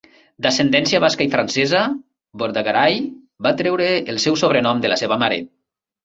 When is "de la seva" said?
4.87-5.19